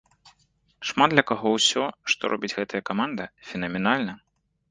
[0.91, 4.13] Шмат для каго ўсё, што робіць гэтая каманда, фенаменальна.